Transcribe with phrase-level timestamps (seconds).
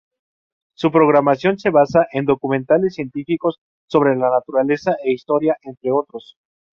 [0.73, 6.37] Su programación se basa en documentales científicos, sobre la naturaleza e historia, entre otros.